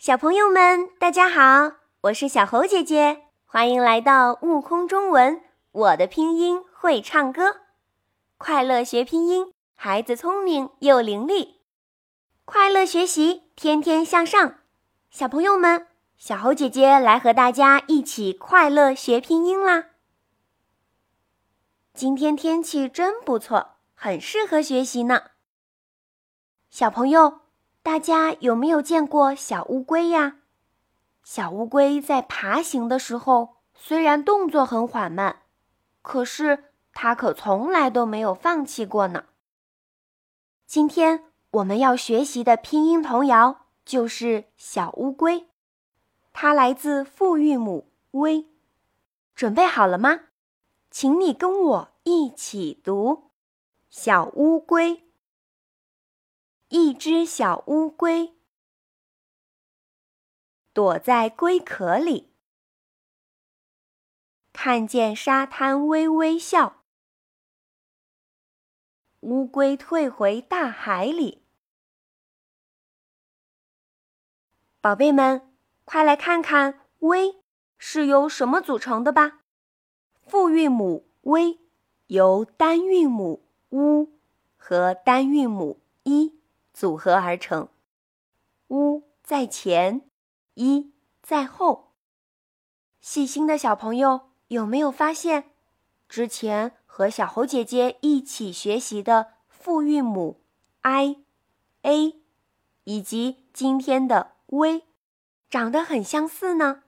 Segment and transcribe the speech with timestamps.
[0.00, 5.42] 小朋友们，大家好，我是小猴姐姐，欢迎来到悟空中文。
[5.72, 7.56] 我的拼音会唱歌，
[8.38, 11.56] 快乐学拼音，孩子聪明又伶俐，
[12.46, 14.60] 快乐学习，天天向上。
[15.10, 15.86] 小朋友们，
[16.16, 19.88] 小猴姐姐来和大家一起快乐学拼音啦！
[21.92, 25.24] 今天天气真不错，很适合学习呢。
[26.70, 27.40] 小朋友。
[27.82, 30.36] 大家有没有见过小乌龟呀？
[31.24, 35.42] 小乌龟在爬行的时候，虽然动作很缓慢，
[36.02, 39.24] 可是它可从来都没有放弃过呢。
[40.66, 45.40] 今天我们要学习的拼音童谣就是《小乌龟》，
[46.32, 48.46] 它来自复韵母“微”。
[49.34, 50.20] 准备好了吗？
[50.90, 53.12] 请你跟我一起读
[53.88, 54.96] 《小乌龟》。
[56.72, 58.36] 一只小乌龟
[60.72, 62.32] 躲在龟壳里，
[64.52, 66.84] 看见沙滩微微笑。
[69.22, 71.42] 乌龟退回大海里。
[74.80, 75.52] 宝贝们，
[75.84, 77.42] 快来看看“微”
[77.78, 79.40] 是由什么组成的吧？
[80.22, 81.58] 复韵母“微”
[82.06, 84.20] 由单韵母“乌”
[84.56, 86.38] 和单韵母“一”。
[86.80, 87.68] 组合而成，
[88.68, 90.00] 乌在前，
[90.54, 91.92] 一在后。
[93.02, 95.50] 细心的小朋友有没有发现，
[96.08, 100.40] 之前和小猴姐姐一起学习的复韵母
[100.80, 101.18] i、
[101.82, 102.14] a，
[102.84, 104.84] 以及今天的 v，
[105.50, 106.84] 长得很相似呢？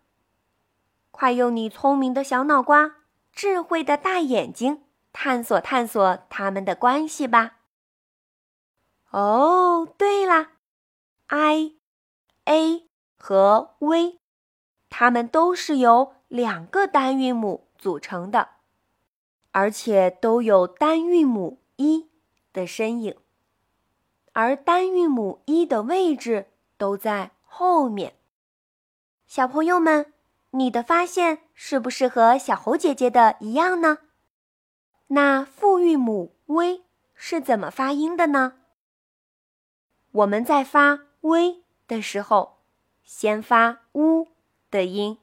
[1.11, 2.97] 快用你聪明的小脑瓜、
[3.31, 7.59] 智慧的大眼睛，探索探索它们的关系吧！
[9.12, 10.52] 哦，对了
[11.27, 11.74] ，i、
[12.44, 14.18] a 和 v，
[14.88, 18.48] 它们都是由两个单韵母组成的，
[19.50, 22.08] 而且都有单韵母一
[22.55, 23.14] 的身影，
[24.33, 26.46] 而单韵母一的位置
[26.78, 28.14] 都在后面。
[29.27, 30.14] 小朋友们，
[30.52, 33.98] 你的发现是不是和小猴姐姐的一样呢？
[35.08, 36.84] 那复韵母 v
[37.14, 38.55] 是怎么发音的呢？
[40.12, 42.58] 我们在发“微”的时候，
[43.02, 44.28] 先发“乌”
[44.70, 45.18] 的音，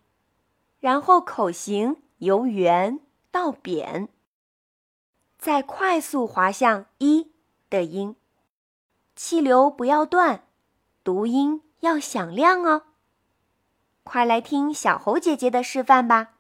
[0.79, 2.99] 然后口型由圆
[3.31, 4.09] 到扁，
[5.37, 7.31] 再快速滑向“一”
[7.69, 8.15] 的音，
[9.15, 10.47] 气流不要断，
[11.03, 12.83] 读音要响亮哦。
[14.03, 16.33] 快来听小猴姐姐的示范吧。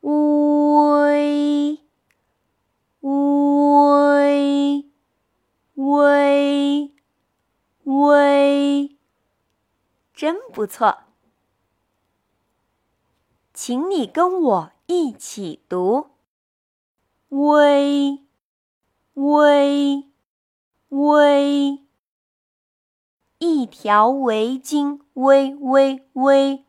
[0.00, 1.45] 微，
[10.16, 11.00] 真不错，
[13.52, 16.08] 请你跟我一起读：
[17.28, 18.24] 微，
[19.12, 20.04] 微，
[20.88, 21.82] 微。
[23.36, 26.64] 一条围巾，微微微。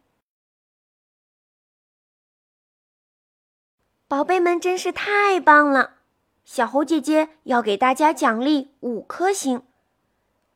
[4.09, 5.99] 宝贝们真是太棒了！
[6.43, 9.63] 小猴姐姐要给大家奖励五颗星。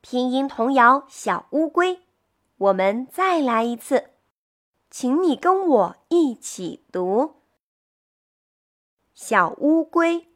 [0.02, 1.96] 拼音童谣《小乌龟》。
[2.62, 4.10] 我们再来一次，
[4.88, 7.42] 请你跟我一起读：
[9.14, 10.28] 小乌龟，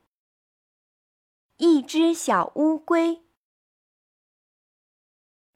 [1.59, 3.23] 一只小乌龟。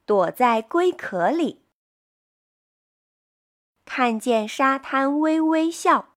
[0.06, 1.64] 躲在龟壳里，
[3.84, 6.14] 看见沙滩微微笑。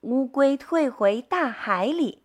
[0.00, 2.24] 乌龟退回大海里，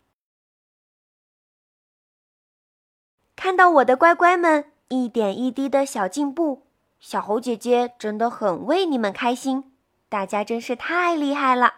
[3.35, 4.72] 看到我的乖乖们。
[4.93, 6.67] 一点一滴的小进步，
[6.99, 9.73] 小猴姐姐真的很为你们开心。
[10.07, 11.73] 大家真是太厉害了！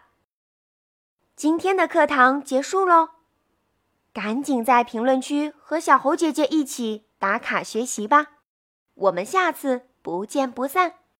[1.33, 3.11] 今天的课堂结束喽，
[4.11, 8.33] 赶紧在评论区和小猴姐姐一起打卡学习吧。
[8.95, 10.95] 我们下次不见不散。